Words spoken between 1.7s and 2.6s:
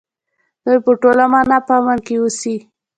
امن کې اوسي.